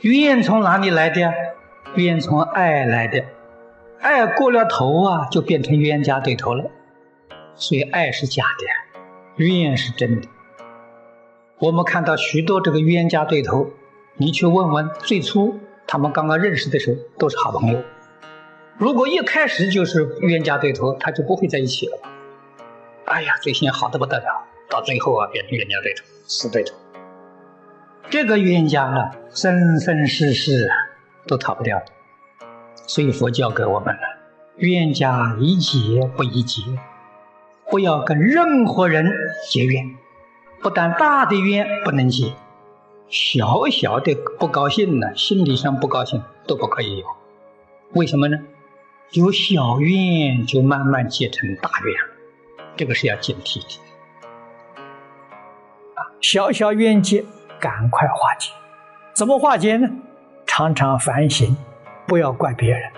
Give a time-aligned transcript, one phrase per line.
[0.00, 1.32] 怨从哪里来的？
[1.94, 3.24] 怨从爱来的，
[4.00, 6.70] 爱过了头啊，就变成冤家对头了。
[7.54, 10.28] 所以爱是假的，怨是真的。
[11.58, 13.70] 我们看到许多这个冤家对头，
[14.16, 17.82] 你去问问，最初他们刚刚认识的时候都是好朋友。
[18.76, 21.98] 如果一开始就是冤家对头，他就不会在一起了。
[23.06, 26.74] 哎呀，最先好的不得了，到最后啊，变成冤家对头、死对头。
[28.08, 30.70] 这个冤家啊，生生世世
[31.26, 31.86] 都逃不掉的。
[32.86, 34.00] 所以佛教给我们了：
[34.58, 36.62] 冤家宜解不宜结，
[37.68, 39.12] 不要跟任何人
[39.50, 39.96] 结怨。
[40.62, 42.32] 不但大的冤不能结，
[43.08, 47.06] 小小的不高兴呢，心理上不高兴都不可以有。
[47.92, 48.38] 为什么呢？
[49.10, 51.94] 有小怨就慢慢结成大怨，
[52.76, 53.80] 这个是要警惕的。
[56.20, 57.24] 小小怨结
[57.60, 58.52] 赶快化解，
[59.14, 59.88] 怎么化解呢？
[60.46, 61.56] 常常反省，
[62.06, 62.90] 不要怪别人，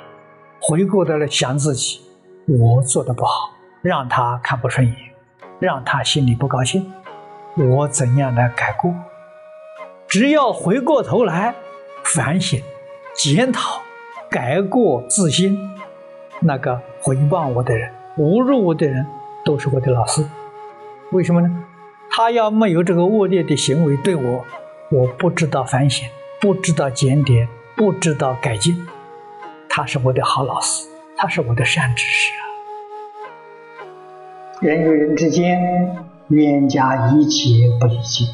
[0.61, 2.00] 回过头来想自己，
[2.47, 3.50] 我做的不好，
[3.83, 4.97] 让他看不顺眼，
[5.59, 6.92] 让他心里不高兴，
[7.56, 8.95] 我怎样来改过？
[10.06, 11.55] 只要回过头来
[12.05, 12.62] 反省、
[13.15, 13.81] 检讨、
[14.31, 15.59] 改过自新。
[16.41, 19.05] 那个回报我的人、侮辱我的人，
[19.45, 20.25] 都是我的老师。
[21.12, 21.65] 为什么呢？
[22.11, 24.45] 他要没有这个恶劣的行为对我，
[24.91, 26.09] 我不知道反省，
[26.41, 28.87] 不知道检点，不知道改进，
[29.69, 32.42] 他是我的好老师，他是我的善知识啊。
[34.61, 35.97] 人与人之间，
[36.28, 38.25] 冤家宜解不宜结，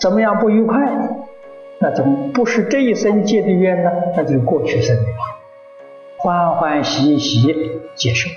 [0.00, 0.80] 怎么样不愉快？
[1.80, 3.90] 那怎么不是这一生结的冤呢？
[4.16, 5.18] 那就是过去生的了。
[6.16, 7.46] 欢欢喜喜
[7.94, 8.30] 接受，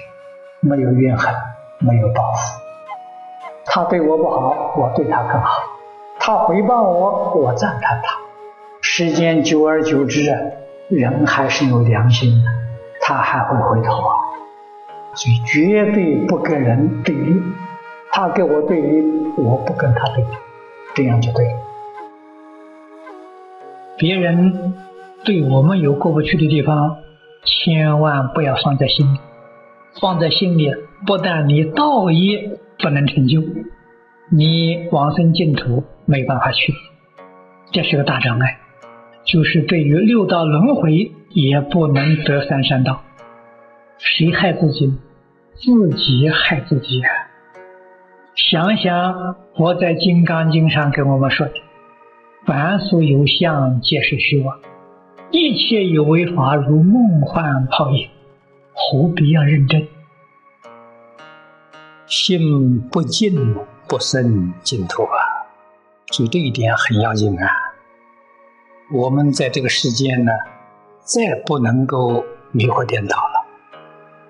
[0.59, 1.34] 没有怨恨，
[1.79, 2.66] 没有报复。
[3.78, 5.62] 他对我不好，我对他更好；
[6.18, 8.18] 他回报我，我赞叹他。
[8.82, 10.36] 时间久而久之，
[10.88, 12.50] 人还是有良心的，
[13.02, 14.10] 他还会回头啊。
[15.14, 17.40] 所以绝对不跟人对立，
[18.12, 20.30] 他跟我对立，我不跟他对立，
[20.96, 21.52] 这样就对了。
[23.96, 24.74] 别人
[25.24, 26.98] 对我们有过不去的地方。
[27.46, 29.20] 千万不要放在心里，
[30.00, 30.72] 放在心里，
[31.06, 33.41] 不但你道业不能成就，
[34.31, 36.74] 你往生净土没办法去，
[37.72, 38.59] 这是个大障碍。
[39.25, 43.02] 就是对于六道轮回也不能得三善道，
[43.97, 44.94] 谁害自己？
[45.56, 47.09] 自己害自己啊！
[48.35, 51.53] 想想我在《金刚经》上跟我们说的
[52.46, 54.59] ：“凡所有相，皆是虚妄。”
[55.31, 58.08] 一切有为法，如梦幻泡影，
[58.78, 59.88] 何必要认真？
[62.06, 63.56] 心不净，
[63.88, 65.18] 不生净土啊！
[66.12, 67.50] 所以这一点很要紧啊！
[68.94, 70.32] 我们在这个世间呢，
[71.02, 73.46] 再不能够迷惑颠倒了，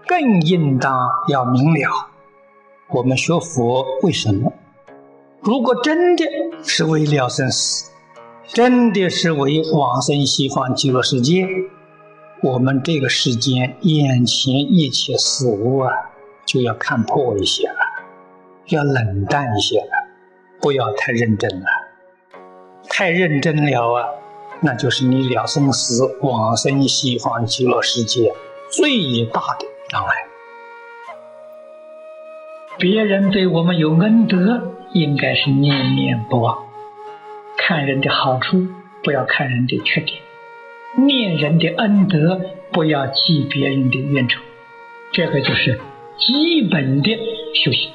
[0.07, 2.07] 更应当要明了。
[2.87, 4.53] 我们学佛为什么？
[5.41, 6.25] 如果真的
[6.63, 7.91] 是为了生死。
[8.53, 11.45] 真的是为往生西方极乐世界，
[12.43, 15.91] 我们这个世间眼前一切事物啊，
[16.45, 17.75] 就要看破一些了，
[18.67, 20.07] 要冷淡一些了，
[20.61, 21.65] 不要太认真了。
[22.89, 24.05] 太认真了啊，
[24.61, 28.33] 那就是你了生死、往生西方极乐世界
[28.71, 30.13] 最大的障碍。
[32.77, 36.55] 别人对我们有恩德，应该是念念不忘。
[37.57, 38.67] 看人的好处，
[39.03, 40.19] 不要看人的缺点；
[40.97, 42.41] 念人的恩德，
[42.71, 44.41] 不要记别人的冤仇。
[45.11, 45.79] 这个就是
[46.17, 47.17] 基本的
[47.53, 47.91] 修行。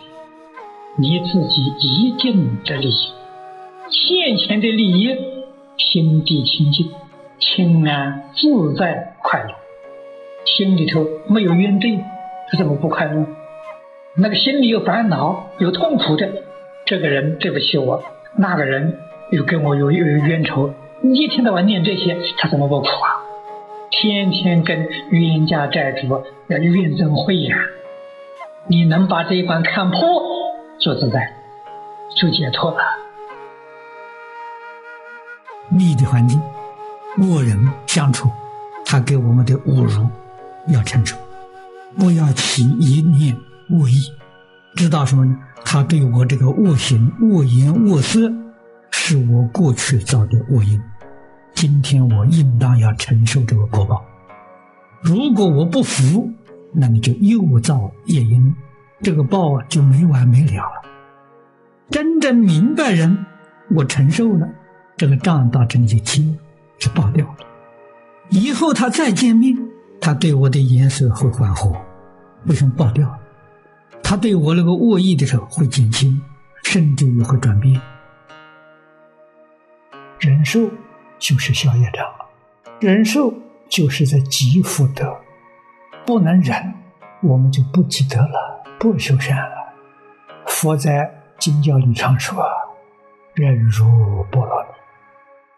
[0.96, 3.12] 你自己一定的利益，
[3.90, 5.16] 现前的利益，
[5.76, 6.90] 心地清净、
[7.38, 9.54] 清安、自在、快乐，
[10.44, 12.00] 心里头没有怨怼，
[12.50, 13.26] 他怎么不快乐？
[14.16, 16.30] 那个心里有烦恼、有痛苦的，
[16.86, 18.02] 这个人对不起我，
[18.36, 18.98] 那个人。
[19.30, 23.18] 又跟我有有冤仇，你一天到晚念这些，他怎么不苦啊？
[23.90, 27.56] 天天跟冤家债主要怨憎会呀！
[28.68, 29.98] 你能把这一关看破，
[30.78, 31.34] 就自在，
[32.16, 32.78] 就解脱了。
[35.70, 36.40] 逆的环境，
[37.18, 37.58] 恶人
[37.88, 38.30] 相处，
[38.86, 40.08] 他给我们的侮辱
[40.68, 41.16] 要承受，
[41.98, 43.36] 不要起一念
[43.70, 44.04] 恶意，
[44.76, 45.36] 知道什么呢？
[45.64, 48.30] 他对我这个恶行、恶言、恶色。
[48.94, 50.80] 是我过去造的恶因，
[51.62, 54.04] 今天我应当要承受这个果报。
[55.00, 56.28] 如果我不服，
[56.72, 58.52] 那你就又造业因，
[59.00, 60.82] 这个报啊就没完没了了。
[61.88, 63.16] 真正明白人，
[63.76, 64.48] 我承受了，
[64.96, 66.36] 这个账到这里就清，
[66.80, 67.36] 是爆掉了。
[68.30, 69.56] 以后他再见面，
[70.00, 71.72] 他对我的颜色会缓和，
[72.46, 73.08] 为什么爆掉？
[74.02, 76.20] 他对我那个恶意的时候会减轻，
[76.64, 77.80] 甚至于会转变。
[80.18, 80.68] 忍受
[81.22, 82.04] 就是消业障，
[82.80, 83.32] 忍受
[83.68, 85.16] 就是在积福德。
[86.04, 86.74] 不能忍，
[87.22, 89.72] 我们就不积德了，不修善了。
[90.46, 91.08] 佛在
[91.38, 92.44] 经教里常说
[93.34, 94.68] ：“忍辱波罗蜜。”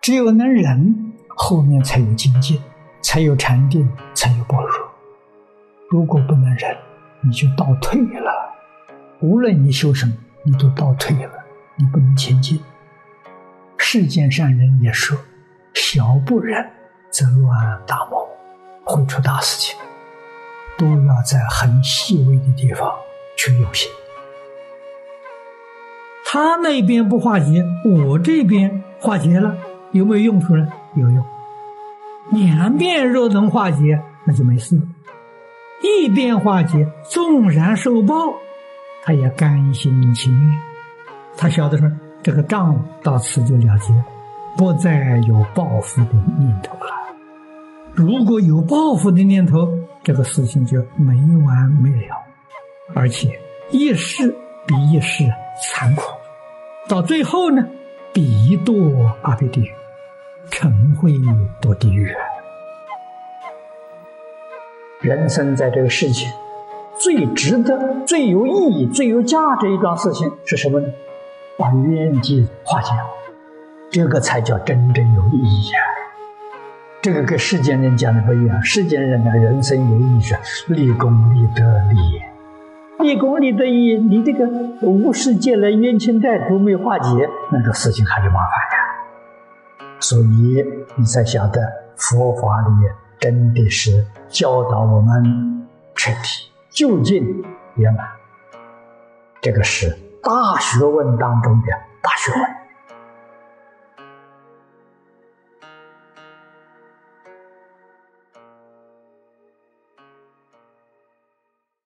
[0.02, 2.60] 只有能忍，后面才有精进，
[3.00, 4.70] 才有禅定，才有般若。
[5.88, 6.76] 如果不能忍，
[7.22, 8.52] 你就倒退了。
[9.20, 10.12] 无论你修什么，
[10.42, 11.32] 你都倒退了，
[11.76, 12.62] 你不能前进。
[13.78, 15.16] 世间善人也说
[15.74, 16.64] ：“小不忍
[17.10, 18.26] 则乱大谋，
[18.84, 19.76] 会出大事情。”
[20.76, 22.92] 都要在很细微的地方
[23.36, 23.88] 去用心。
[26.26, 29.56] 他那边不化解，我这边化解了，
[29.92, 30.66] 有没有用处呢？
[30.96, 31.24] 有用。
[32.32, 34.76] 两边若能化解，那就没事。
[35.80, 38.34] 一边化解，纵然受报，
[39.04, 40.58] 他也甘心情愿。
[41.36, 41.88] 他晓得说，
[42.20, 43.94] 这个账到此就了结，
[44.56, 46.92] 不再有报复的念头了。
[47.92, 49.68] 如果有报复的念头，
[50.02, 51.14] 这个事情就没
[51.44, 52.16] 完没了，
[52.94, 53.38] 而且
[53.70, 54.34] 一世
[54.66, 55.24] 比一世
[55.62, 56.02] 残酷，
[56.88, 57.64] 到最后呢，
[58.12, 59.70] 必堕阿鼻地狱，
[60.50, 61.12] 成会
[61.60, 62.12] 堕地狱。
[65.00, 66.26] 人生在这个世界，
[66.98, 70.88] 最值得、最有意义、最有价值一桩事情是什么呢？
[71.56, 72.90] 把冤结化解，
[73.94, 75.78] 这个才叫真正有意义啊！
[77.00, 78.60] 这个跟世间人讲的不一样。
[78.60, 80.34] 世间人的人生有意义是
[80.66, 81.62] 立功立德
[81.92, 82.28] 立业，
[82.98, 84.48] 立功立德立业，你这个
[84.82, 89.86] 无世界来冤亲债主没化解，那个事情还是麻烦呀。
[90.00, 90.64] 所以
[90.96, 91.62] 你才晓得
[91.94, 97.44] 佛法里面真的是教导我们彻底究竟
[97.76, 98.04] 圆满，
[99.40, 101.68] 这个是大学问当中的
[102.02, 102.63] 大学问。